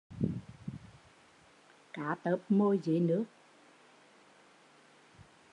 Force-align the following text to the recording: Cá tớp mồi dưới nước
Cá 1.93 2.15
tớp 2.23 2.37
mồi 2.49 2.79
dưới 2.83 2.99
nước 2.99 3.23